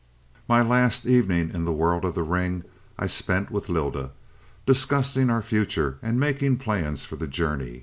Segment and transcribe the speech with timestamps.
[0.49, 2.63] "My last evening in the world of the ring,
[2.97, 4.09] I spent with Lylda,
[4.65, 7.79] discussing our future, and making plans for the journey.